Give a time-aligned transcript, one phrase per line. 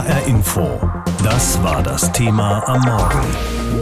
[0.00, 0.80] HR Info.
[1.22, 3.20] Das war das Thema am Morgen.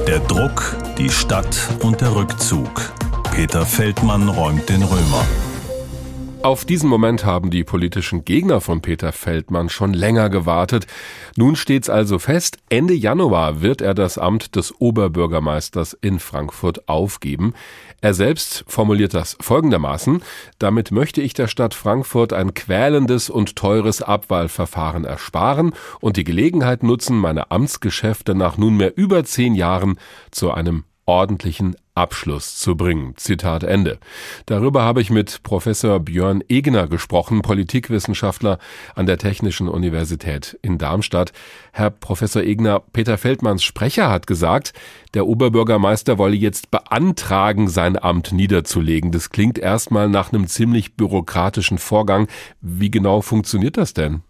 [0.08, 2.90] Der Druck, die Stadt und der Rückzug.
[3.30, 5.24] Peter Feldmann räumt den Römer.
[6.42, 10.86] Auf diesen Moment haben die politischen Gegner von Peter Feldmann schon länger gewartet.
[11.36, 17.54] Nun steht's also fest, Ende Januar wird er das Amt des Oberbürgermeisters in Frankfurt aufgeben.
[18.00, 20.22] Er selbst formuliert das folgendermaßen,
[20.60, 26.84] damit möchte ich der Stadt Frankfurt ein quälendes und teures Abwahlverfahren ersparen und die Gelegenheit
[26.84, 29.98] nutzen, meine Amtsgeschäfte nach nunmehr über zehn Jahren
[30.30, 33.14] zu einem ordentlichen Abschluss zu bringen.
[33.16, 33.98] Zitat Ende.
[34.46, 38.58] Darüber habe ich mit Professor Björn Egner gesprochen, Politikwissenschaftler
[38.94, 41.32] an der Technischen Universität in Darmstadt.
[41.72, 44.72] Herr Professor Egner, Peter Feldmanns Sprecher hat gesagt,
[45.14, 49.10] der Oberbürgermeister wolle jetzt beantragen, sein Amt niederzulegen.
[49.10, 52.28] Das klingt erstmal nach einem ziemlich bürokratischen Vorgang.
[52.60, 54.22] Wie genau funktioniert das denn?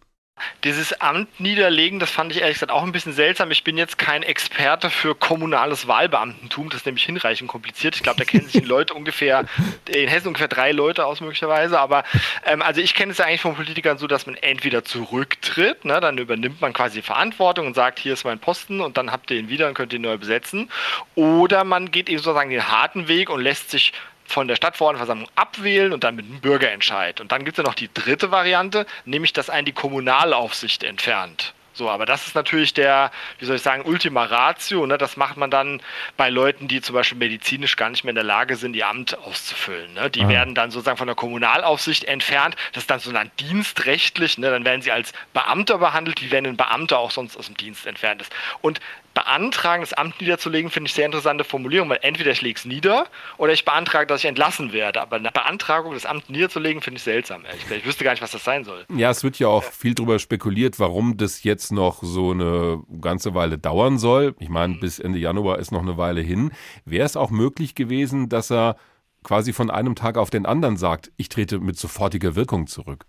[0.64, 3.50] Dieses Amt niederlegen, das fand ich ehrlich gesagt auch ein bisschen seltsam.
[3.50, 7.96] Ich bin jetzt kein Experte für kommunales Wahlbeamtentum, das ist nämlich hinreichend kompliziert.
[7.96, 9.44] Ich glaube, da kennen sich in Leute ungefähr,
[9.88, 11.78] in Hessen ungefähr drei Leute aus möglicherweise.
[11.78, 12.04] Aber
[12.44, 16.00] ähm, also ich kenne es ja eigentlich von Politikern so, dass man entweder zurücktritt, ne,
[16.00, 19.38] dann übernimmt man quasi Verantwortung und sagt, hier ist mein Posten und dann habt ihr
[19.38, 20.70] ihn wieder und könnt ihn neu besetzen.
[21.14, 23.92] Oder man geht eben sozusagen den harten Weg und lässt sich
[24.28, 27.20] von der Stadtverordnetenversammlung abwählen und dann mit einem Bürgerentscheid.
[27.20, 31.54] Und dann gibt es ja noch die dritte Variante, nämlich dass einen die Kommunalaufsicht entfernt.
[31.78, 34.84] So, aber das ist natürlich der, wie soll ich sagen, Ultima Ratio.
[34.84, 34.98] Ne?
[34.98, 35.80] Das macht man dann
[36.16, 39.16] bei Leuten, die zum Beispiel medizinisch gar nicht mehr in der Lage sind, ihr Amt
[39.16, 39.94] auszufüllen.
[39.94, 40.10] Ne?
[40.10, 40.28] Die Aha.
[40.28, 42.56] werden dann sozusagen von der Kommunalaufsicht entfernt.
[42.72, 44.38] Das ist dann so dann dienstrechtlich.
[44.38, 44.50] Ne?
[44.50, 47.86] Dann werden sie als Beamter behandelt, wie wenn ein Beamter auch sonst aus dem Dienst
[47.86, 48.34] entfernt ist.
[48.60, 48.80] Und
[49.18, 53.06] beantragen, das Amt niederzulegen, finde ich sehr interessante Formulierung, weil entweder ich lege es nieder
[53.36, 55.00] oder ich beantrage, dass ich entlassen werde.
[55.00, 57.42] Aber eine Beantragung, das Amt niederzulegen, finde ich seltsam.
[57.56, 58.84] Ich, ich wüsste gar nicht, was das sein soll.
[58.94, 63.34] Ja, es wird ja auch viel darüber spekuliert, warum das jetzt noch so eine ganze
[63.34, 64.36] Weile dauern soll.
[64.38, 64.80] Ich meine, mhm.
[64.80, 66.52] bis Ende Januar ist noch eine Weile hin.
[66.84, 68.76] Wäre es auch möglich gewesen, dass er
[69.24, 73.04] quasi von einem Tag auf den anderen sagt, ich trete mit sofortiger Wirkung zurück?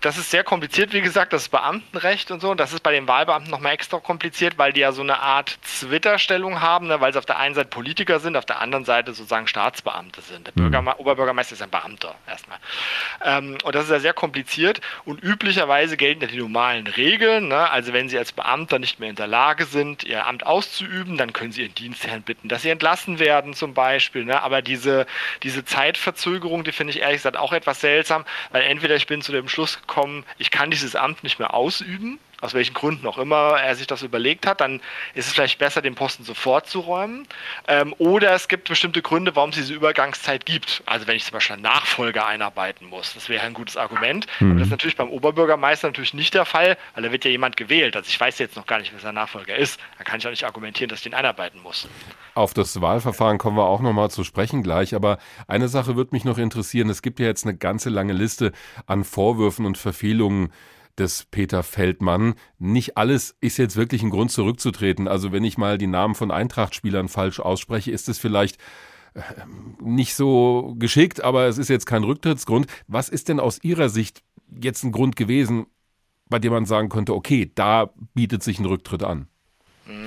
[0.00, 2.50] Das ist sehr kompliziert, wie gesagt, das Beamtenrecht und so.
[2.50, 5.58] Und das ist bei den Wahlbeamten nochmal extra kompliziert, weil die ja so eine Art
[5.62, 7.00] Twitter-Stellung haben, ne?
[7.00, 10.52] weil sie auf der einen Seite Politiker sind, auf der anderen Seite sozusagen Staatsbeamte sind.
[10.56, 10.88] Der mhm.
[10.88, 12.58] Oberbürgermeister ist ein Beamter erstmal.
[13.24, 14.80] Ähm, und das ist ja sehr kompliziert.
[15.04, 17.48] Und üblicherweise gelten ja die normalen Regeln.
[17.48, 17.70] Ne?
[17.70, 21.32] Also wenn sie als Beamter nicht mehr in der Lage sind, ihr Amt auszuüben, dann
[21.32, 24.24] können sie ihren Dienstherrn bitten, dass sie entlassen werden zum Beispiel.
[24.24, 24.42] Ne?
[24.42, 25.06] Aber diese,
[25.42, 29.32] diese Zeitverzögerung, die finde ich ehrlich gesagt auch etwas seltsam, weil entweder ich bin zu
[29.32, 33.60] dem Schluss rausgekommen, ich kann dieses Amt nicht mehr ausüben, aus welchen Gründen auch immer
[33.62, 34.80] er sich das überlegt hat, dann
[35.14, 37.26] ist es vielleicht besser, den Posten sofort zu räumen.
[37.68, 40.82] Ähm, oder es gibt bestimmte Gründe, warum es diese Übergangszeit gibt.
[40.84, 44.26] Also wenn ich zum Beispiel einen Nachfolger einarbeiten muss, das wäre ein gutes Argument.
[44.40, 44.50] Mhm.
[44.50, 47.56] Aber das ist natürlich beim Oberbürgermeister natürlich nicht der Fall, weil da wird ja jemand
[47.56, 47.94] gewählt.
[47.94, 49.78] Also ich weiß jetzt noch gar nicht, wer sein Nachfolger ist.
[49.98, 51.88] Da kann ich auch nicht argumentieren, dass ich den einarbeiten muss.
[52.34, 54.96] Auf das Wahlverfahren kommen wir auch nochmal zu sprechen gleich.
[54.96, 56.90] Aber eine Sache würde mich noch interessieren.
[56.90, 58.50] Es gibt ja jetzt eine ganze lange Liste
[58.86, 60.52] an Vorwürfen und Verfehlungen
[60.98, 62.34] des Peter Feldmann.
[62.58, 65.08] Nicht alles ist jetzt wirklich ein Grund zurückzutreten.
[65.08, 68.58] Also wenn ich mal die Namen von Eintracht-Spielern falsch ausspreche, ist es vielleicht
[69.14, 69.22] äh,
[69.80, 72.66] nicht so geschickt, aber es ist jetzt kein Rücktrittsgrund.
[72.86, 75.66] Was ist denn aus Ihrer Sicht jetzt ein Grund gewesen,
[76.28, 79.28] bei dem man sagen könnte, okay, da bietet sich ein Rücktritt an?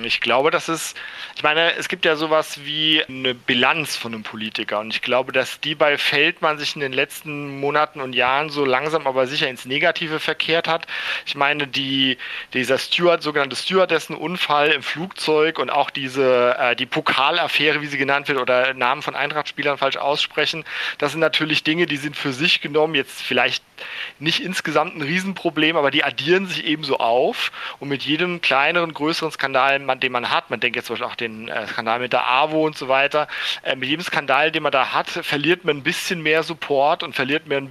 [0.02, 0.94] Ich glaube, dass es,
[1.36, 5.32] ich meine, es gibt ja sowas wie eine Bilanz von einem Politiker und ich glaube,
[5.32, 9.48] dass die bei Feldmann sich in den letzten Monaten und Jahren so langsam aber sicher
[9.48, 10.86] ins Negative verkehrt hat.
[11.24, 12.18] Ich meine, die,
[12.52, 18.28] dieser Steward, sogenannte Stewardessen-Unfall im Flugzeug und auch diese, äh, die Pokalaffäre, wie sie genannt
[18.28, 20.64] wird, oder Namen von Eintracht-Spielern falsch aussprechen,
[20.98, 23.62] das sind natürlich Dinge, die sind für sich genommen jetzt vielleicht
[24.18, 29.30] nicht insgesamt ein Riesenproblem, aber die addieren sich ebenso auf und mit jedem kleineren, größeren
[29.30, 32.26] Skandal, den man hat, man denkt jetzt zum Beispiel auch den äh, Skandal mit der
[32.26, 33.28] AWO und so weiter,
[33.62, 37.14] äh, mit jedem Skandal, den man da hat, verliert man ein bisschen mehr Support und
[37.14, 37.62] verliert mehr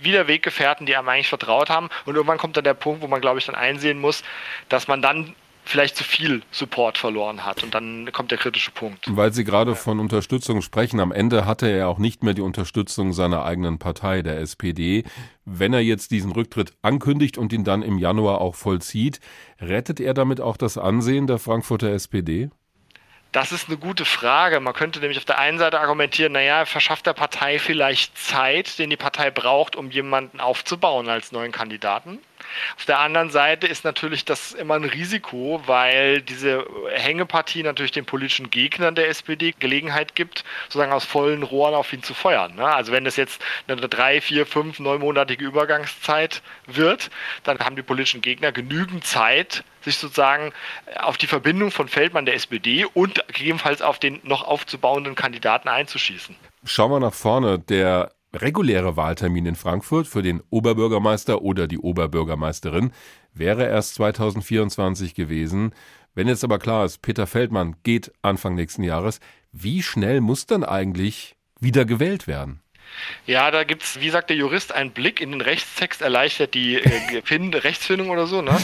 [0.00, 1.88] wieder Weggefährten, die einem eigentlich vertraut haben.
[2.04, 4.22] Und irgendwann kommt dann der Punkt, wo man, glaube ich, dann einsehen muss,
[4.68, 5.34] dass man dann
[5.64, 7.62] vielleicht zu viel Support verloren hat.
[7.62, 9.04] Und dann kommt der kritische Punkt.
[9.08, 13.12] Weil Sie gerade von Unterstützung sprechen, am Ende hatte er auch nicht mehr die Unterstützung
[13.12, 15.04] seiner eigenen Partei, der SPD.
[15.44, 19.20] Wenn er jetzt diesen Rücktritt ankündigt und ihn dann im Januar auch vollzieht,
[19.60, 22.50] rettet er damit auch das Ansehen der Frankfurter SPD?
[23.34, 24.60] Das ist eine gute Frage.
[24.60, 28.90] Man könnte nämlich auf der einen Seite argumentieren, naja, verschafft der Partei vielleicht Zeit, den
[28.90, 32.20] die Partei braucht, um jemanden aufzubauen als neuen Kandidaten.
[32.76, 38.04] Auf der anderen Seite ist natürlich das immer ein Risiko, weil diese Hängepartie natürlich den
[38.04, 42.54] politischen Gegnern der SPD Gelegenheit gibt, sozusagen aus vollen Rohren auf ihn zu feuern.
[42.56, 42.66] Ne?
[42.66, 47.10] Also wenn das jetzt eine drei, vier, fünf, neunmonatige Übergangszeit wird,
[47.42, 50.52] dann haben die politischen Gegner genügend Zeit, sich sozusagen
[50.98, 56.36] auf die Verbindung von Feldmann der SPD und gegebenenfalls auf den noch aufzubauenden Kandidaten einzuschießen.
[56.64, 57.58] Schauen wir nach vorne.
[57.58, 62.92] Der reguläre Wahltermin in Frankfurt für den Oberbürgermeister oder die Oberbürgermeisterin
[63.32, 65.72] wäre erst 2024 gewesen.
[66.14, 69.20] Wenn jetzt aber klar ist, Peter Feldmann geht Anfang nächsten Jahres,
[69.52, 72.63] wie schnell muss dann eigentlich wieder gewählt werden?
[73.26, 76.76] Ja, da gibt es, wie sagt der Jurist, ein Blick in den Rechtstext erleichtert die
[76.76, 77.22] äh,
[77.58, 78.42] Rechtsfindung oder so.
[78.42, 78.56] Ne?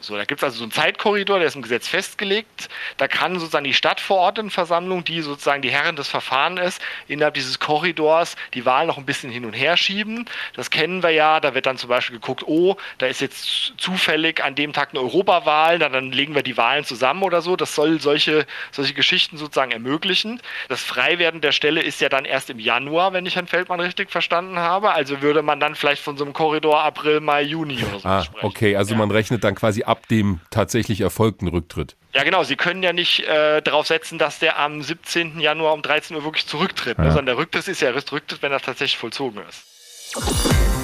[0.00, 2.68] So, da gibt es also so einen Zeitkorridor, der ist im Gesetz festgelegt.
[2.96, 8.36] Da kann sozusagen die Stadtverordnetenversammlung, die sozusagen die Herren des Verfahrens ist, innerhalb dieses Korridors
[8.54, 10.26] die Wahl noch ein bisschen hin und her schieben.
[10.54, 11.40] Das kennen wir ja.
[11.40, 15.00] Da wird dann zum Beispiel geguckt, oh, da ist jetzt zufällig an dem Tag eine
[15.00, 17.56] Europawahl, na, dann legen wir die Wahlen zusammen oder so.
[17.56, 20.40] Das soll solche, solche Geschichten sozusagen ermöglichen.
[20.68, 23.80] Das Freiwerden der Stelle ist ja dann erst im Januar, wenn ich Herrn Feldmann Feldmann
[23.80, 24.92] richtig verstanden habe.
[24.92, 28.22] Also würde man dann vielleicht von so einem Korridor April, Mai, Juni oder so ah,
[28.22, 28.46] sprechen.
[28.46, 28.98] Okay, also ja.
[28.98, 31.96] man rechnet dann quasi ab dem tatsächlich erfolgten Rücktritt.
[32.12, 32.44] Ja, genau.
[32.44, 35.40] Sie können ja nicht äh, darauf setzen, dass der am 17.
[35.40, 36.98] Januar um 13 Uhr wirklich zurücktritt.
[36.98, 37.06] Ne?
[37.06, 37.10] Ja.
[37.10, 40.83] sondern der Rücktritt ist ja erst Rücktritt, wenn er tatsächlich vollzogen ist.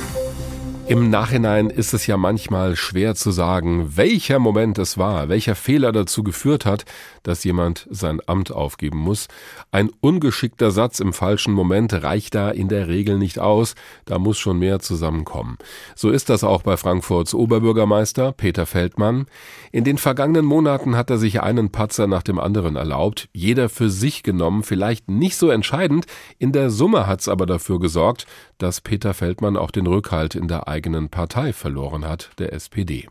[0.91, 5.93] Im Nachhinein ist es ja manchmal schwer zu sagen, welcher Moment es war, welcher Fehler
[5.93, 6.85] dazu geführt hat,
[7.23, 9.29] dass jemand sein Amt aufgeben muss.
[9.71, 14.41] Ein ungeschickter Satz im falschen Moment reicht da in der Regel nicht aus, da muss
[14.41, 15.59] schon mehr zusammenkommen.
[15.95, 19.27] So ist das auch bei Frankfurts Oberbürgermeister Peter Feldmann.
[19.71, 23.91] In den vergangenen Monaten hat er sich einen Patzer nach dem anderen erlaubt, jeder für
[23.91, 26.07] sich genommen, vielleicht nicht so entscheidend,
[26.41, 28.27] in der Summe hat's aber dafür gesorgt,
[28.59, 30.67] dass Peter Feldmann auch den Rückhalt in der
[31.11, 33.09] Partei verloren hat, der SPD.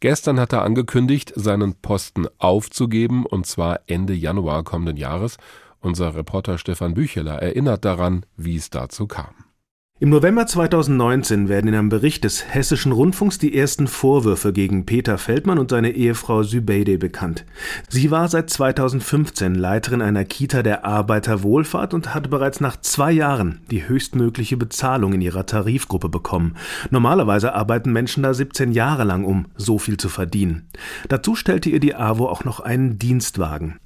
[0.00, 5.38] Gestern hat er angekündigt, seinen Posten aufzugeben, und zwar Ende Januar kommenden Jahres.
[5.80, 9.45] Unser Reporter Stefan Bücheler erinnert daran, wie es dazu kam.
[9.98, 15.16] Im November 2019 werden in einem Bericht des Hessischen Rundfunks die ersten Vorwürfe gegen Peter
[15.16, 17.46] Feldmann und seine Ehefrau Sübeide bekannt.
[17.88, 23.62] Sie war seit 2015 Leiterin einer Kita der Arbeiterwohlfahrt und hatte bereits nach zwei Jahren
[23.70, 26.58] die höchstmögliche Bezahlung in ihrer Tarifgruppe bekommen.
[26.90, 30.68] Normalerweise arbeiten Menschen da 17 Jahre lang, um so viel zu verdienen.
[31.08, 33.78] Dazu stellte ihr die AWO auch noch einen Dienstwagen.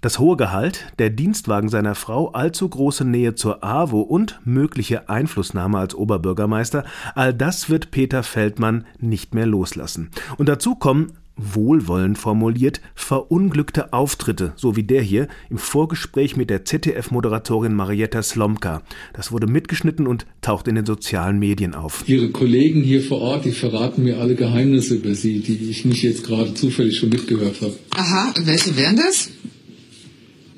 [0.00, 5.78] Das hohe Gehalt, der Dienstwagen seiner Frau, allzu große Nähe zur AWO und mögliche Einflussnahme
[5.78, 6.84] als Oberbürgermeister,
[7.14, 10.10] all das wird Peter Feldmann nicht mehr loslassen.
[10.36, 16.64] Und dazu kommen wohlwollend formuliert, verunglückte Auftritte, so wie der hier im Vorgespräch mit der
[16.64, 18.82] ZDF-Moderatorin Marietta Slomka.
[19.14, 22.04] Das wurde mitgeschnitten und taucht in den sozialen Medien auf.
[22.06, 26.02] Ihre Kollegen hier vor Ort, die verraten mir alle Geheimnisse über Sie, die ich nicht
[26.02, 27.74] jetzt gerade zufällig schon mitgehört habe.
[27.90, 29.30] Aha, und welche wären das?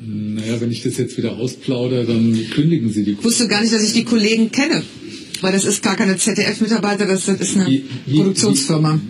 [0.02, 3.12] Naja, wenn ich das jetzt wieder ausplaudere, dann kündigen Sie die.
[3.12, 4.82] Ich wusste gar nicht, dass ich die Kollegen kenne.
[5.42, 9.00] Weil das ist gar keine ZDF-Mitarbeiter, das ist eine wie, wie, Produktionsfirma.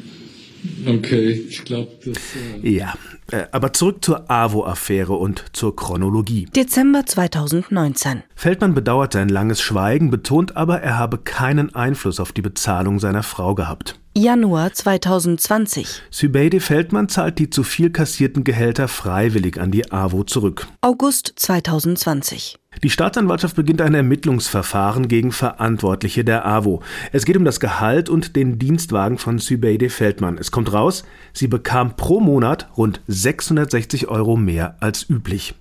[0.87, 2.19] Okay, ich glaube, das.
[2.63, 2.95] Äh ja,
[3.31, 6.47] äh, aber zurück zur AWO-Affäre und zur Chronologie.
[6.55, 8.23] Dezember 2019.
[8.35, 13.23] Feldmann bedauert sein langes Schweigen, betont aber, er habe keinen Einfluss auf die Bezahlung seiner
[13.23, 13.99] Frau gehabt.
[14.17, 16.03] Januar 2020.
[16.11, 20.67] Sübeide Feldmann zahlt die zu viel kassierten Gehälter freiwillig an die AWO zurück.
[20.81, 22.60] August 2020.
[22.83, 26.83] Die Staatsanwaltschaft beginnt ein Ermittlungsverfahren gegen Verantwortliche der AWO.
[27.13, 30.39] Es geht um das Gehalt und den Dienstwagen von Sübeide Feldmann.
[30.39, 31.05] Es kommt raus,
[31.35, 35.55] sie bekam pro Monat rund 660 Euro mehr als üblich.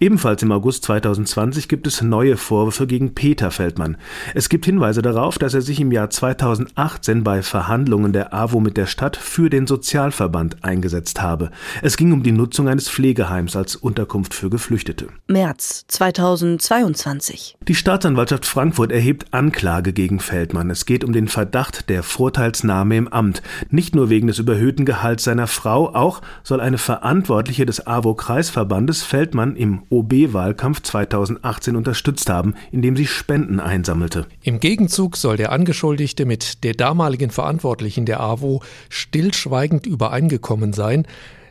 [0.00, 3.96] Ebenfalls im August 2020 gibt es neue Vorwürfe gegen Peter Feldmann.
[4.34, 8.76] Es gibt Hinweise darauf, dass er sich im Jahr 2018 bei Verhandlungen der AWO mit
[8.76, 11.50] der Stadt für den Sozialverband eingesetzt habe.
[11.82, 15.08] Es ging um die Nutzung eines Pflegeheims als Unterkunft für Geflüchtete.
[15.26, 17.56] März 2022.
[17.66, 20.70] Die Staatsanwaltschaft Frankfurt erhebt Anklage gegen Feldmann.
[20.70, 23.42] Es geht um den Verdacht der Vorteilsnahme im Amt.
[23.70, 29.53] Nicht nur wegen des überhöhten Gehalts seiner Frau, auch soll eine Verantwortliche des AWO-Kreisverbandes Feldmann
[29.56, 34.26] im OB-Wahlkampf 2018 unterstützt haben, indem sie Spenden einsammelte.
[34.42, 41.06] Im Gegenzug soll der Angeschuldigte mit der damaligen Verantwortlichen der AWO stillschweigend übereingekommen sein,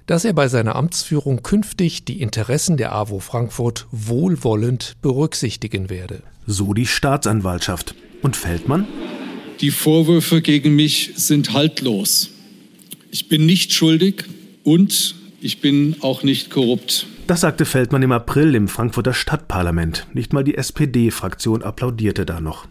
[0.05, 6.21] dass er bei seiner Amtsführung künftig die Interessen der AWO Frankfurt wohlwollend berücksichtigen werde.
[6.45, 7.95] So die Staatsanwaltschaft.
[8.21, 8.87] Und Feldmann?
[9.59, 12.29] Die Vorwürfe gegen mich sind haltlos.
[13.11, 14.23] Ich bin nicht schuldig
[14.63, 17.05] und ich bin auch nicht korrupt.
[17.25, 20.07] Das sagte Feldmann im April im Frankfurter Stadtparlament.
[20.13, 22.67] Nicht mal die SPD-Fraktion applaudierte da noch.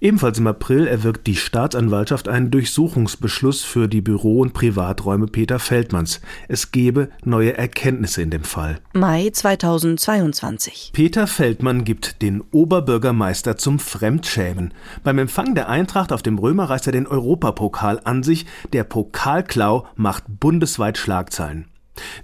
[0.00, 6.20] Ebenfalls im April erwirkt die Staatsanwaltschaft einen Durchsuchungsbeschluss für die Büro- und Privaträume Peter Feldmanns.
[6.48, 8.78] Es gebe neue Erkenntnisse in dem Fall.
[8.92, 10.90] Mai 2022.
[10.92, 14.74] Peter Feldmann gibt den Oberbürgermeister zum Fremdschämen.
[15.02, 18.44] Beim Empfang der Eintracht auf dem Römer reißt er den Europapokal an sich.
[18.74, 21.66] Der Pokalklau macht bundesweit Schlagzeilen.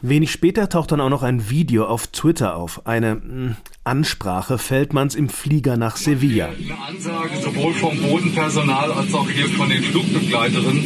[0.02, 2.86] Wenig später taucht dann auch noch ein Video auf Twitter auf.
[2.86, 6.46] Eine mh, hm, Ansprache Feldmanns im Flieger nach Sevilla.
[6.46, 10.82] Eine Ansage sowohl vom Bodenpersonal als auch hier von den Flugbegleiterinnen,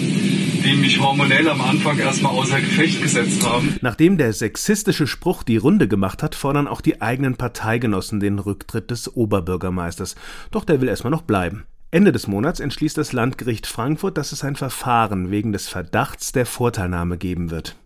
[0.64, 3.76] die mich hormonell am Anfang erstmal außer Gefecht gesetzt haben.
[3.80, 8.90] Nachdem der sexistische Spruch die Runde gemacht hat, fordern auch die eigenen Parteigenossen den Rücktritt
[8.90, 10.16] des Oberbürgermeisters.
[10.50, 11.64] Doch der will erstmal noch bleiben.
[11.90, 16.44] Ende des Monats entschließt das Landgericht Frankfurt, dass es ein Verfahren wegen des Verdachts der
[16.44, 17.76] Vorteilnahme geben wird.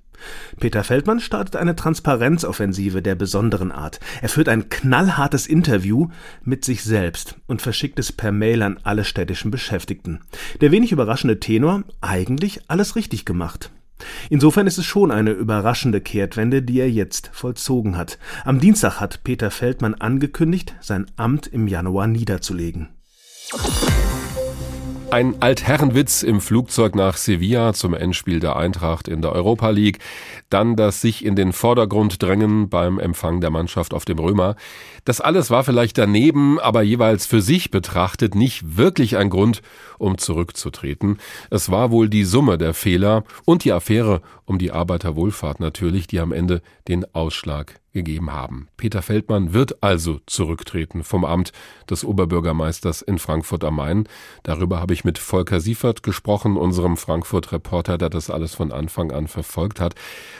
[0.60, 4.00] Peter Feldmann startet eine Transparenzoffensive der besonderen Art.
[4.20, 6.08] Er führt ein knallhartes Interview
[6.42, 10.20] mit sich selbst und verschickt es per Mail an alle städtischen Beschäftigten.
[10.60, 13.70] Der wenig überraschende Tenor, eigentlich alles richtig gemacht.
[14.30, 18.18] Insofern ist es schon eine überraschende Kehrtwende, die er jetzt vollzogen hat.
[18.44, 22.88] Am Dienstag hat Peter Feldmann angekündigt, sein Amt im Januar niederzulegen.
[25.12, 29.98] Ein Altherrenwitz im Flugzeug nach Sevilla zum Endspiel der Eintracht in der Europa League.
[30.48, 34.56] Dann das sich in den Vordergrund drängen beim Empfang der Mannschaft auf dem Römer.
[35.04, 39.62] Das alles war vielleicht daneben, aber jeweils für sich betrachtet nicht wirklich ein Grund,
[39.98, 41.18] um zurückzutreten.
[41.50, 46.20] Es war wohl die Summe der Fehler und die Affäre um die Arbeiterwohlfahrt natürlich, die
[46.20, 48.68] am Ende den Ausschlag gegeben haben.
[48.76, 51.52] Peter Feldmann wird also zurücktreten vom Amt
[51.88, 54.08] des Oberbürgermeisters in Frankfurt am Main.
[54.42, 59.28] Darüber habe ich mit Volker Siefert gesprochen, unserem Frankfurt-Reporter, der das alles von Anfang an
[59.28, 59.94] verfolgt hat.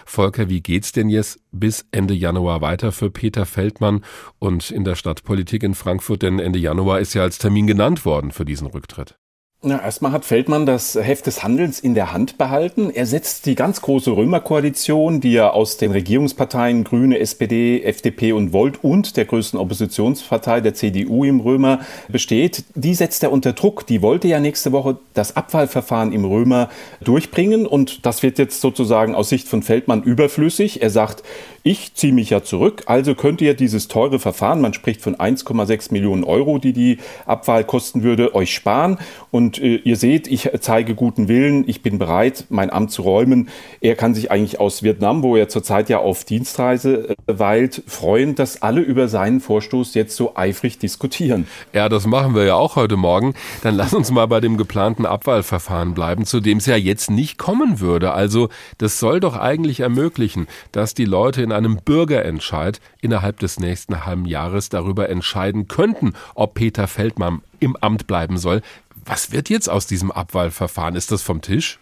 [0.07, 4.03] Volker, wie geht's denn jetzt bis Ende Januar weiter für Peter Feldmann
[4.39, 6.23] und in der Stadtpolitik in Frankfurt?
[6.23, 9.17] Denn Ende Januar ist ja als Termin genannt worden für diesen Rücktritt.
[9.65, 12.91] Na, erstmal hat Feldmann das Heft des Handelns in der Hand behalten.
[12.91, 18.53] Er setzt die ganz große Römerkoalition, die ja aus den Regierungsparteien Grüne, SPD, FDP und
[18.53, 21.79] Volt und der größten Oppositionspartei der CDU im Römer
[22.09, 23.87] besteht, die setzt er unter Druck.
[23.87, 26.69] Die wollte ja nächste Woche das Abwahlverfahren im Römer
[27.01, 30.83] durchbringen und das wird jetzt sozusagen aus Sicht von Feldmann überflüssig.
[30.83, 31.23] Er sagt,
[31.63, 35.93] ich ziehe mich ja zurück, also könnt ihr dieses teure Verfahren, man spricht von 1,6
[35.93, 38.99] Millionen Euro, die die Abwahl kosten würde, euch sparen.
[39.31, 43.49] Und äh, ihr seht, ich zeige guten Willen, ich bin bereit, mein Amt zu räumen.
[43.81, 48.35] Er kann sich eigentlich aus Vietnam, wo er zurzeit ja auf Dienstreise äh, weilt, freuen,
[48.35, 51.47] dass alle über seinen Vorstoß jetzt so eifrig diskutieren.
[51.73, 53.35] Ja, das machen wir ja auch heute Morgen.
[53.63, 57.39] Dann lass uns mal bei dem geplanten Abwahlverfahren bleiben, zu dem es ja jetzt nicht
[57.39, 58.13] kommen würde.
[58.13, 64.07] Also das soll doch eigentlich ermöglichen, dass die Leute in einem Bürgerentscheid innerhalb des nächsten
[64.07, 68.61] halben Jahres darüber entscheiden könnten, ob Peter Feldmann im Amt bleiben soll.
[69.05, 70.95] Was wird jetzt aus diesem Abwahlverfahren?
[70.97, 71.79] Ist das vom Tisch?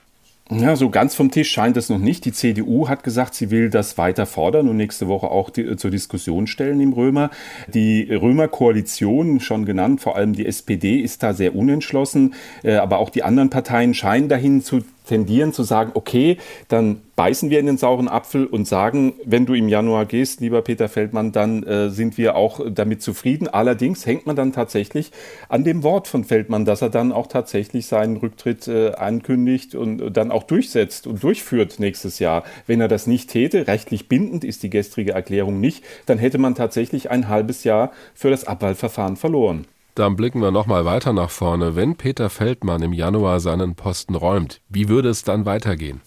[0.52, 2.24] Ja, so ganz vom Tisch scheint es noch nicht.
[2.24, 5.92] Die CDU hat gesagt, sie will das weiter fordern und nächste Woche auch die, zur
[5.92, 7.30] Diskussion stellen im Römer.
[7.68, 12.34] Die Römer-Koalition, schon genannt, vor allem die SPD, ist da sehr unentschlossen.
[12.64, 16.36] Äh, aber auch die anderen Parteien scheinen dahin zu tendieren zu sagen, okay,
[16.68, 20.62] dann beißen wir in den sauren Apfel und sagen, wenn du im Januar gehst, lieber
[20.62, 23.48] Peter Feldmann, dann äh, sind wir auch damit zufrieden.
[23.48, 25.10] Allerdings hängt man dann tatsächlich
[25.48, 30.12] an dem Wort von Feldmann, dass er dann auch tatsächlich seinen Rücktritt äh, ankündigt und
[30.12, 32.44] dann auch durchsetzt und durchführt nächstes Jahr.
[32.68, 36.54] Wenn er das nicht täte, rechtlich bindend ist die gestrige Erklärung nicht, dann hätte man
[36.54, 39.66] tatsächlich ein halbes Jahr für das Abwahlverfahren verloren.
[40.00, 41.76] Dann blicken wir nochmal weiter nach vorne.
[41.76, 46.00] Wenn Peter Feldmann im Januar seinen Posten räumt, wie würde es dann weitergehen?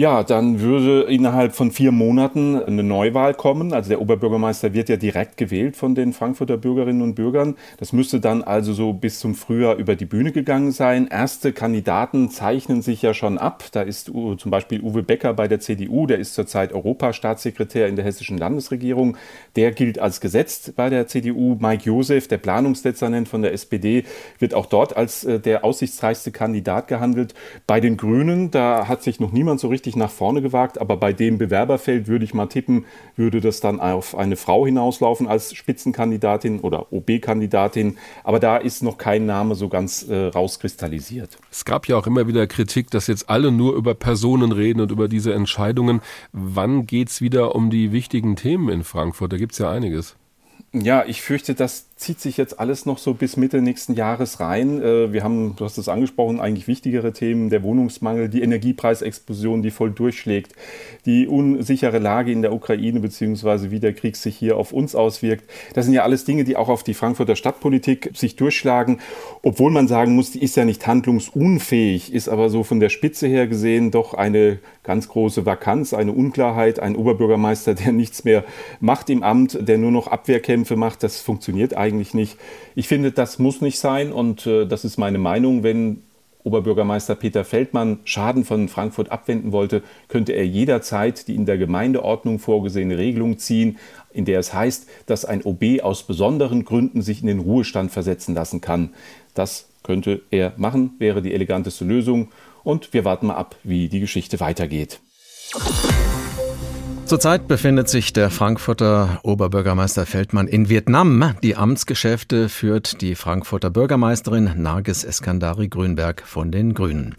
[0.00, 3.74] Ja, dann würde innerhalb von vier Monaten eine Neuwahl kommen.
[3.74, 7.54] Also der Oberbürgermeister wird ja direkt gewählt von den Frankfurter Bürgerinnen und Bürgern.
[7.76, 11.06] Das müsste dann also so bis zum Frühjahr über die Bühne gegangen sein.
[11.06, 13.64] Erste Kandidaten zeichnen sich ja schon ab.
[13.72, 18.06] Da ist zum Beispiel Uwe Becker bei der CDU, der ist zurzeit Europastaatssekretär in der
[18.06, 19.18] hessischen Landesregierung.
[19.54, 21.58] Der gilt als gesetzt bei der CDU.
[21.60, 24.04] Mike Josef, der Planungsdezernent von der SPD,
[24.38, 27.34] wird auch dort als äh, der aussichtsreichste Kandidat gehandelt.
[27.66, 30.96] Bei den Grünen, da hat sich noch niemand so richtig richtig nach vorne gewagt, aber
[30.96, 32.84] bei dem Bewerberfeld würde ich mal tippen,
[33.16, 37.98] würde das dann auf eine Frau hinauslaufen als Spitzenkandidatin oder OB-Kandidatin.
[38.22, 41.38] Aber da ist noch kein Name so ganz äh, rauskristallisiert.
[41.50, 44.92] Es gab ja auch immer wieder Kritik, dass jetzt alle nur über Personen reden und
[44.92, 46.00] über diese Entscheidungen.
[46.32, 49.32] Wann geht es wieder um die wichtigen Themen in Frankfurt?
[49.32, 50.16] Da gibt es ja einiges.
[50.72, 54.80] Ja, ich fürchte, dass zieht sich jetzt alles noch so bis Mitte nächsten Jahres rein.
[54.80, 59.70] Äh, wir haben, du hast es angesprochen, eigentlich wichtigere Themen, der Wohnungsmangel, die Energiepreisexplosion, die
[59.70, 60.54] voll durchschlägt,
[61.04, 65.44] die unsichere Lage in der Ukraine beziehungsweise wie der Krieg sich hier auf uns auswirkt.
[65.74, 68.98] Das sind ja alles Dinge, die auch auf die Frankfurter Stadtpolitik sich durchschlagen,
[69.42, 73.26] obwohl man sagen muss, die ist ja nicht handlungsunfähig, ist aber so von der Spitze
[73.26, 78.42] her gesehen doch eine ganz große Vakanz, eine Unklarheit, ein Oberbürgermeister, der nichts mehr
[78.80, 81.02] macht im Amt, der nur noch Abwehrkämpfe macht.
[81.02, 82.36] Das funktioniert eigentlich nicht.
[82.74, 85.62] Ich finde, das muss nicht sein und äh, das ist meine Meinung.
[85.62, 86.02] Wenn
[86.44, 92.38] Oberbürgermeister Peter Feldmann Schaden von Frankfurt abwenden wollte, könnte er jederzeit die in der Gemeindeordnung
[92.38, 93.78] vorgesehene Regelung ziehen,
[94.12, 98.34] in der es heißt, dass ein OB aus besonderen Gründen sich in den Ruhestand versetzen
[98.34, 98.90] lassen kann.
[99.34, 102.28] Das könnte er machen, wäre die eleganteste Lösung.
[102.62, 105.00] Und wir warten mal ab, wie die Geschichte weitergeht.
[107.10, 111.34] Zurzeit befindet sich der Frankfurter Oberbürgermeister Feldmann in Vietnam.
[111.42, 117.16] Die Amtsgeschäfte führt die Frankfurter Bürgermeisterin Nargis Eskandari Grünberg von den Grünen.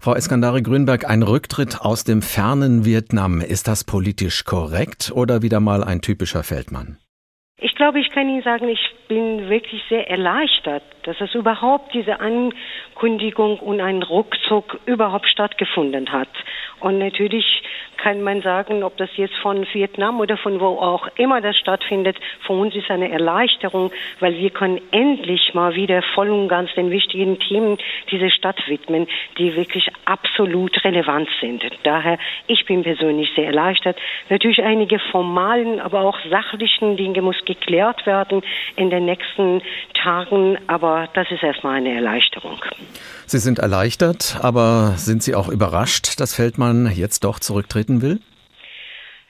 [0.00, 5.58] Frau Eskandari Grünberg, ein Rücktritt aus dem fernen Vietnam, ist das politisch korrekt oder wieder
[5.58, 6.98] mal ein typischer Feldmann?
[7.64, 12.20] Ich glaube, ich kann Ihnen sagen, ich bin wirklich sehr erleichtert, dass es überhaupt diese
[12.20, 16.28] Ankündigung und ein Ruckzuck überhaupt stattgefunden hat.
[16.82, 17.62] Und natürlich
[18.02, 22.16] kann man sagen, ob das jetzt von Vietnam oder von wo auch immer das stattfindet,
[22.44, 26.90] für uns ist eine Erleichterung, weil wir können endlich mal wieder voll und ganz den
[26.90, 27.78] wichtigen Themen
[28.10, 29.06] dieser Stadt widmen,
[29.38, 31.62] die wirklich absolut relevant sind.
[31.84, 33.96] Daher, ich bin persönlich sehr erleichtert.
[34.28, 38.42] Natürlich einige formalen, aber auch sachlichen Dinge muss geklärt werden
[38.74, 39.62] in den nächsten
[39.94, 42.58] Tagen, aber das ist erstmal eine Erleichterung.
[43.26, 46.38] Sie sind erleichtert, aber sind Sie auch überrascht, dass
[46.72, 48.20] Feldmann jetzt doch zurücktreten will?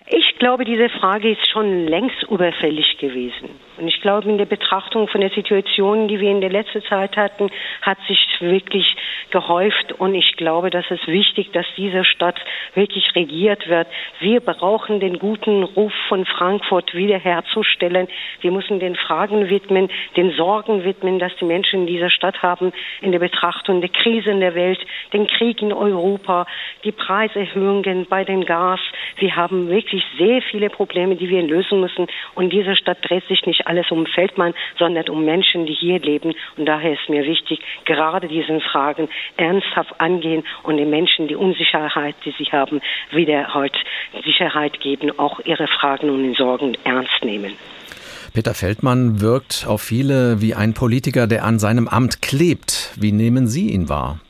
[0.07, 3.51] Ich glaube, diese Frage ist schon längst überfällig gewesen.
[3.79, 7.17] Und ich glaube, in der Betrachtung von der Situation, die wir in der letzten Zeit
[7.17, 7.51] hatten,
[7.81, 8.97] hat sich wirklich
[9.31, 9.93] gehäuft.
[9.99, 12.39] Und ich glaube, das ist wichtig, dass diese Stadt
[12.75, 13.89] wirklich regiert wird.
[14.21, 18.09] Wir brauchen den guten Ruf von Frankfurt wiederherzustellen.
[18.41, 22.73] Wir müssen den Fragen widmen, den Sorgen widmen, dass die Menschen in dieser Stadt haben,
[23.01, 24.81] in der Betrachtung der Krise in der Welt,
[25.13, 26.47] den Krieg in Europa,
[26.85, 28.81] die Preiserhöhungen bei den Gas.
[29.17, 32.07] Wir haben wirklich sehr viele Probleme, die wir lösen müssen.
[32.35, 36.35] Und diese Stadt dreht sich nicht alles um Feldmann, sondern um Menschen, die hier leben.
[36.57, 42.15] Und daher ist mir wichtig, gerade diesen Fragen ernsthaft angehen und den Menschen die Unsicherheit,
[42.25, 43.79] die sie haben, wieder heute
[44.25, 47.55] Sicherheit geben, auch ihre Fragen und Sorgen ernst nehmen.
[48.35, 52.93] Peter Feldmann wirkt auf viele wie ein Politiker, der an seinem Amt klebt.
[52.97, 54.21] Wie nehmen Sie ihn wahr?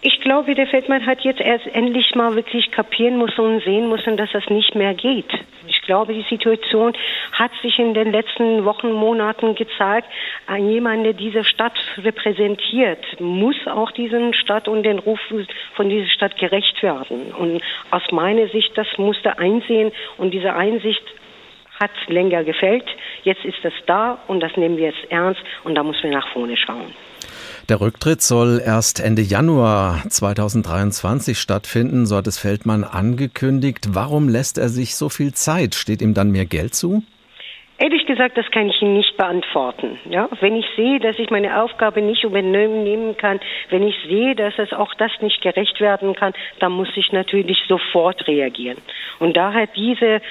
[0.00, 4.16] Ich glaube, der Feldmann hat jetzt erst endlich mal wirklich kapieren müssen und sehen müssen,
[4.16, 5.26] dass das nicht mehr geht.
[5.66, 6.92] Ich glaube, die Situation
[7.32, 10.06] hat sich in den letzten Wochen, Monaten gezeigt.
[10.56, 15.18] Jemand, der diese Stadt repräsentiert, muss auch diesen Stadt und den Ruf
[15.74, 17.32] von dieser Stadt gerecht werden.
[17.32, 21.02] Und aus meiner Sicht, das musste einsehen und diese Einsicht
[21.80, 22.86] hat länger gefällt.
[23.24, 26.28] Jetzt ist es da und das nehmen wir jetzt ernst und da müssen wir nach
[26.28, 26.94] vorne schauen.
[27.68, 33.88] Der Rücktritt soll erst Ende Januar 2023 stattfinden, so hat es Feldmann angekündigt.
[33.90, 35.74] Warum lässt er sich so viel Zeit?
[35.74, 37.02] Steht ihm dann mehr Geld zu?
[37.76, 39.98] Ehrlich gesagt, das kann ich Ihnen nicht beantworten.
[40.08, 44.54] Ja, wenn ich sehe, dass ich meine Aufgabe nicht übernehmen kann, wenn ich sehe, dass
[44.58, 48.78] es auch das nicht gerecht werden kann, dann muss ich natürlich sofort reagieren.
[49.20, 50.22] Und daher diese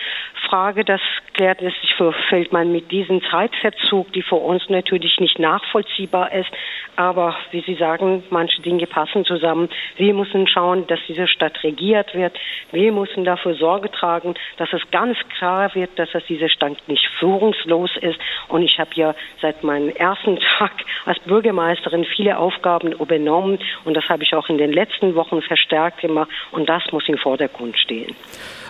[0.49, 1.01] Frage, das
[1.37, 6.49] klärt es sich für Feldmann mit diesem Zeitverzug, die für uns natürlich nicht nachvollziehbar ist.
[6.95, 9.69] Aber wie Sie sagen, manche Dinge passen zusammen.
[9.97, 12.35] Wir müssen schauen, dass diese Stadt regiert wird.
[12.71, 17.07] Wir müssen dafür Sorge tragen, dass es ganz klar wird, dass es diese Stadt nicht
[17.19, 18.19] führungslos ist.
[18.47, 20.71] Und ich habe ja seit meinem ersten Tag
[21.05, 23.59] als Bürgermeisterin viele Aufgaben übernommen.
[23.85, 26.29] Und das habe ich auch in den letzten Wochen verstärkt gemacht.
[26.51, 28.15] Und das muss im Vordergrund stehen.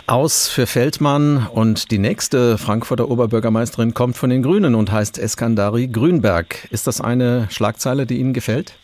[0.06, 5.88] Aus für Feldmann und die nächste Frankfurter Oberbürgermeisterin kommt von den Grünen und heißt Eskandari
[5.88, 6.68] Grünberg.
[6.70, 8.74] Ist das eine Schlagzeile, die Ihnen gefällt?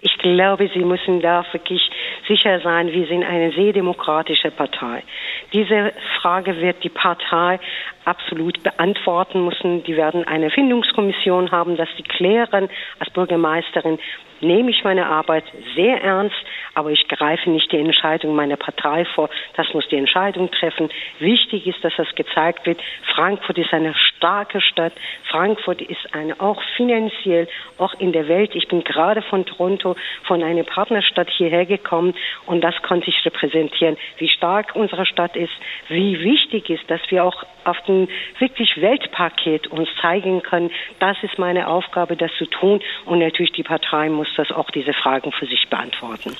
[0.00, 1.82] Ich glaube, Sie müssen da wirklich
[2.26, 5.02] sicher sein, wir sind eine sehr demokratische Partei.
[5.52, 7.58] Diese Frage wird die Partei
[8.04, 9.82] absolut beantworten müssen.
[9.84, 12.68] Die werden eine Findungskommission haben, dass sie klären
[12.98, 13.98] als Bürgermeisterin,
[14.40, 16.36] nehme ich meine Arbeit sehr ernst,
[16.74, 19.28] aber ich greife nicht die Entscheidung meiner Partei vor.
[19.56, 20.88] Das muss die Entscheidung treffen.
[21.18, 22.80] Wichtig ist, dass das gezeigt wird.
[23.14, 24.92] Frankfurt ist eine starke Stadt.
[25.30, 27.48] Frankfurt ist eine auch finanziell,
[27.78, 28.54] auch in der Welt.
[28.54, 32.14] Ich bin gerade von Toronto, von einer Partnerstadt hierher gekommen
[32.46, 35.52] und das konnte ich repräsentieren, wie stark unsere Stadt ist,
[35.88, 40.70] wie wichtig ist, dass wir auch auf dem wirklich Weltpaket uns zeigen können.
[40.98, 44.92] Das ist meine Aufgabe, das zu tun und natürlich die Partei muss das auch diese
[44.92, 46.36] Fragen für sich beantworten.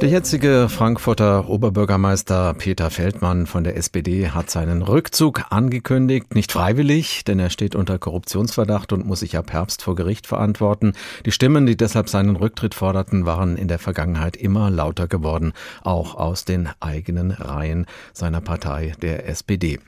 [0.00, 7.24] Der jetzige Frankfurter Oberbürgermeister Peter Feldmann von der SPD hat seinen Rückzug angekündigt, nicht freiwillig,
[7.24, 10.92] denn er steht unter Korruptionsverdacht und muss sich ab Herbst vor Gericht verantworten.
[11.26, 16.14] Die Stimmen, die deshalb seinen Rücktritt forderten, waren in der Vergangenheit immer lauter geworden, auch
[16.14, 19.80] aus den eigenen Reihen seiner Partei, der SPD.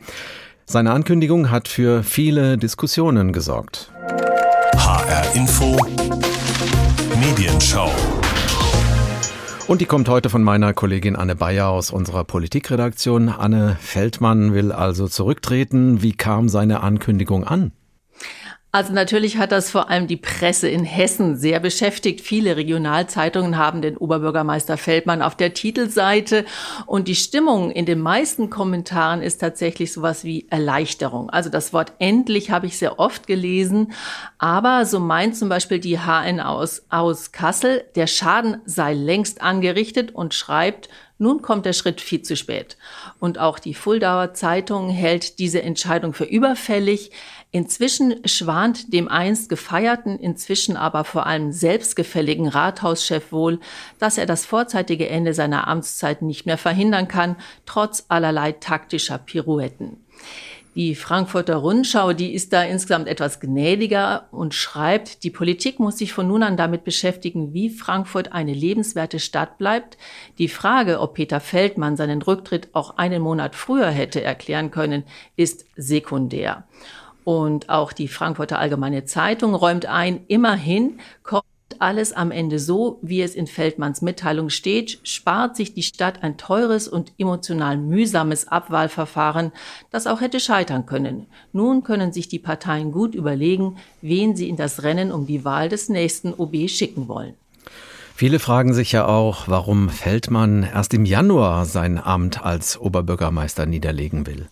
[0.65, 3.93] Seine Ankündigung hat für viele Diskussionen gesorgt.
[5.11, 5.77] HR Info
[7.19, 7.91] Medienschau
[9.67, 13.29] und die kommt heute von meiner Kollegin Anne Bayer aus unserer Politikredaktion.
[13.29, 16.01] Anne Feldmann will also zurücktreten.
[16.01, 17.73] Wie kam seine Ankündigung an?
[18.73, 22.21] Also natürlich hat das vor allem die Presse in Hessen sehr beschäftigt.
[22.21, 26.45] Viele Regionalzeitungen haben den Oberbürgermeister Feldmann auf der Titelseite
[26.87, 31.31] und die Stimmung in den meisten Kommentaren ist tatsächlich sowas wie Erleichterung.
[31.31, 33.93] Also das Wort endlich habe ich sehr oft gelesen,
[34.39, 40.15] aber so meint zum Beispiel die HN aus, aus Kassel, der Schaden sei längst angerichtet
[40.15, 40.89] und schreibt,
[41.21, 42.79] nun kommt der Schritt viel zu spät.
[43.19, 47.11] Und auch die Fuldauer Zeitung hält diese Entscheidung für überfällig.
[47.51, 53.61] Inzwischen schwant dem einst gefeierten, inzwischen aber vor allem selbstgefälligen Rathauschef wohl,
[53.99, 59.99] dass er das vorzeitige Ende seiner Amtszeit nicht mehr verhindern kann, trotz allerlei taktischer Pirouetten.
[60.77, 66.13] Die Frankfurter Rundschau, die ist da insgesamt etwas gnädiger und schreibt, die Politik muss sich
[66.13, 69.99] von nun an damit beschäftigen, wie Frankfurt eine lebenswerte Stadt bleibt.
[70.39, 75.03] Die Frage, ob Peter Feldmann seinen Rücktritt auch einen Monat früher hätte erklären können,
[75.35, 76.69] ist sekundär.
[77.25, 81.01] Und auch die Frankfurter Allgemeine Zeitung räumt ein, immerhin
[81.81, 86.37] alles am Ende so, wie es in Feldmanns Mitteilung steht, spart sich die Stadt ein
[86.37, 89.53] teures und emotional mühsames Abwahlverfahren,
[89.91, 91.27] das auch hätte scheitern können.
[91.53, 95.69] Nun können sich die Parteien gut überlegen, wen sie in das Rennen um die Wahl
[95.69, 97.35] des nächsten OB schicken wollen.
[98.15, 104.27] Viele fragen sich ja auch, warum Feldmann erst im Januar sein Amt als Oberbürgermeister niederlegen
[104.27, 104.49] will.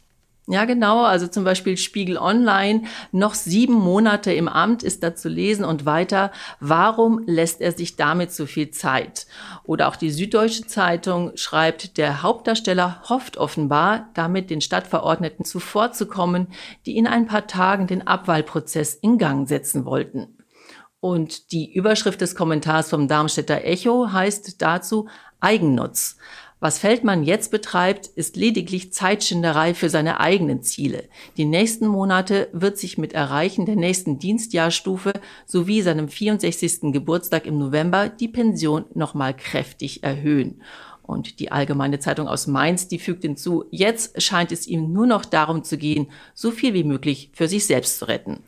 [0.50, 1.02] Ja, genau.
[1.02, 2.84] Also zum Beispiel Spiegel Online.
[3.12, 6.32] Noch sieben Monate im Amt ist da zu lesen und weiter.
[6.58, 9.26] Warum lässt er sich damit so viel Zeit?
[9.64, 16.46] Oder auch die Süddeutsche Zeitung schreibt, der Hauptdarsteller hofft offenbar, damit den Stadtverordneten zuvorzukommen,
[16.86, 20.38] die in ein paar Tagen den Abwahlprozess in Gang setzen wollten.
[21.00, 25.08] Und die Überschrift des Kommentars vom Darmstädter Echo heißt dazu
[25.40, 26.16] Eigennutz.
[26.60, 31.04] Was Feldmann jetzt betreibt, ist lediglich Zeitschinderei für seine eigenen Ziele.
[31.36, 35.12] Die nächsten Monate wird sich mit Erreichen der nächsten Dienstjahrstufe
[35.46, 36.92] sowie seinem 64.
[36.92, 40.60] Geburtstag im November die Pension nochmal kräftig erhöhen.
[41.02, 45.24] Und die Allgemeine Zeitung aus Mainz, die fügt hinzu, jetzt scheint es ihm nur noch
[45.24, 48.42] darum zu gehen, so viel wie möglich für sich selbst zu retten.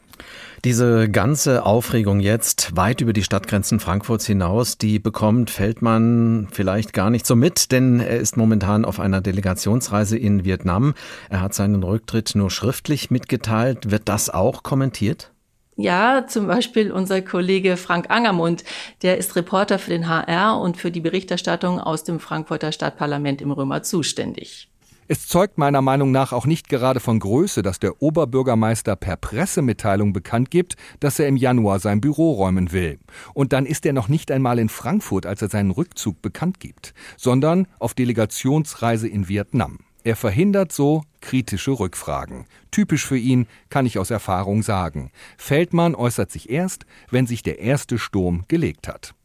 [0.64, 7.09] Diese ganze Aufregung jetzt weit über die Stadtgrenzen Frankfurts hinaus, die bekommt Feldmann vielleicht gar
[7.09, 10.94] nicht so mit, denn er ist momentan auf einer Delegationsreise in Vietnam.
[11.30, 13.90] Er hat seinen Rücktritt nur schriftlich mitgeteilt.
[13.90, 15.30] Wird das auch kommentiert?
[15.76, 18.64] Ja, zum Beispiel unser Kollege Frank Angermund,
[19.00, 23.50] der ist Reporter für den HR und für die Berichterstattung aus dem Frankfurter Stadtparlament im
[23.50, 24.69] Römer zuständig.
[25.12, 30.12] Es zeugt meiner Meinung nach auch nicht gerade von Größe, dass der Oberbürgermeister per Pressemitteilung
[30.12, 33.01] bekannt gibt, dass er im Januar sein Büro räumen will.
[33.35, 36.94] Und dann ist er noch nicht einmal in Frankfurt, als er seinen Rückzug bekannt gibt,
[37.16, 39.81] sondern auf Delegationsreise in Vietnam.
[40.05, 42.44] Er verhindert so kritische Rückfragen.
[42.70, 45.11] Typisch für ihn, kann ich aus Erfahrung sagen.
[45.37, 49.16] Feldmann äußert sich erst, wenn sich der erste Sturm gelegt hat.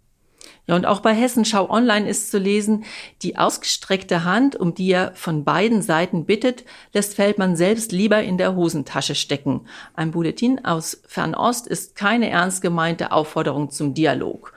[0.68, 2.86] Ja, und auch bei Hessenschau Online ist zu lesen,
[3.22, 8.38] die ausgestreckte Hand, um die er von beiden Seiten bittet, lässt Feldmann selbst lieber in
[8.38, 9.68] der Hosentasche stecken.
[9.96, 14.54] Ein Bulletin aus Fernost ist keine ernst gemeinte Aufforderung zum Dialog.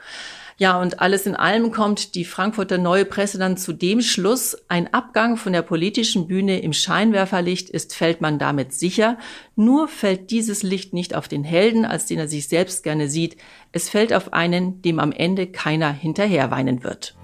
[0.59, 4.93] Ja, und alles in allem kommt die Frankfurter Neue Presse dann zu dem Schluss, ein
[4.93, 9.17] Abgang von der politischen Bühne im Scheinwerferlicht ist Feldmann damit sicher.
[9.55, 13.37] Nur fällt dieses Licht nicht auf den Helden, als den er sich selbst gerne sieht.
[13.71, 17.15] Es fällt auf einen, dem am Ende keiner hinterher weinen wird.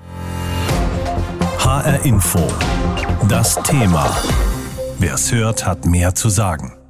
[1.60, 2.40] HR Info.
[3.28, 4.16] Das Thema.
[4.98, 6.85] Wer es hört, hat mehr zu sagen.